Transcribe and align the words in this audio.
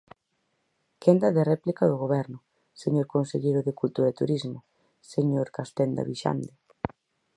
Quenda 1.03 1.29
de 1.35 1.43
réplica 1.51 1.83
do 1.87 1.99
Goberno, 2.03 2.39
señor 2.83 3.07
conselleiro 3.15 3.61
de 3.63 3.77
Cultura 3.81 4.09
e 4.11 4.17
Turismo, 4.21 4.59
señor 5.13 5.47
Castenda 5.57 6.07
Vixande. 6.09 6.51